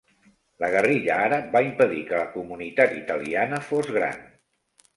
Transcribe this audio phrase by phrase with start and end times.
[0.63, 4.21] La guerrilla àrab va impedir que la comunitat italiana fos gran.